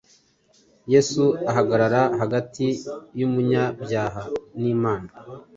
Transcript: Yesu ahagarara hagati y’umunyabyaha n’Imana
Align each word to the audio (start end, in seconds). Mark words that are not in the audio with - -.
Yesu 0.93 1.23
ahagarara 1.49 2.01
hagati 2.21 2.67
y’umunyabyaha 3.19 4.23
n’Imana 4.61 5.09